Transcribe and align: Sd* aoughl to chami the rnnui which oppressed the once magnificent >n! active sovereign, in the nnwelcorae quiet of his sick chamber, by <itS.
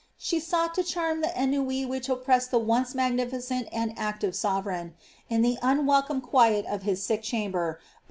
Sd* 0.19 0.41
aoughl 0.49 0.73
to 0.73 0.81
chami 0.81 1.21
the 1.21 1.27
rnnui 1.27 1.87
which 1.87 2.09
oppressed 2.09 2.49
the 2.49 2.57
once 2.57 2.95
magnificent 2.95 3.69
>n! 3.71 3.93
active 3.95 4.35
sovereign, 4.35 4.95
in 5.29 5.43
the 5.43 5.59
nnwelcorae 5.61 6.23
quiet 6.23 6.65
of 6.65 6.81
his 6.81 7.03
sick 7.03 7.21
chamber, 7.21 7.77
by 7.79 7.83
<itS. 7.85 7.89